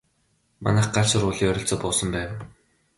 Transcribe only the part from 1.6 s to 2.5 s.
буусан байв.